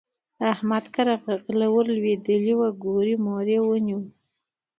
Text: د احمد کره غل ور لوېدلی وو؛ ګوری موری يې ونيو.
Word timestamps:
د 0.37 0.39
احمد 0.53 0.85
کره 0.95 1.15
غل 1.45 1.61
ور 1.73 1.85
لوېدلی 1.95 2.53
وو؛ 2.55 2.69
ګوری 2.83 3.15
موری 3.25 3.55
يې 3.59 3.65
ونيو. 3.67 3.99